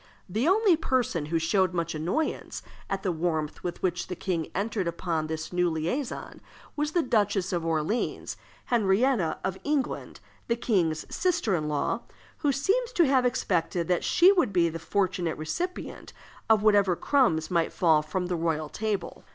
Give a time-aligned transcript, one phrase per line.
[0.27, 4.87] The only person who showed much annoyance at the warmth with which the king entered
[4.87, 6.41] upon this new liaison
[6.75, 8.35] was the Duchess of Orleans,
[8.65, 12.01] Henrietta of England, the king's sister in law,
[12.39, 16.13] who seems to have expected that she would be the fortunate recipient
[16.49, 19.23] of whatever crumbs might fall from the royal table.